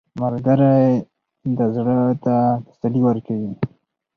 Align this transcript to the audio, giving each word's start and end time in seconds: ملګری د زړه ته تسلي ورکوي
ملګری 0.21 0.85
د 1.57 1.59
زړه 1.75 1.99
ته 2.23 2.35
تسلي 2.67 3.01
ورکوي 3.03 3.51